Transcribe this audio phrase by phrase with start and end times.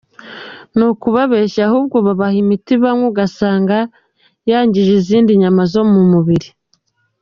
[0.75, 3.77] Ni ukubabeshya ahubwo babaha imiti banywa ugasanga
[4.49, 6.47] yangije izindi nyama zo mu mubiri.